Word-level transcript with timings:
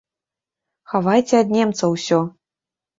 Хавайце 0.95 1.35
ад 1.43 1.47
немцаў 1.59 1.89
усё! 2.01 2.19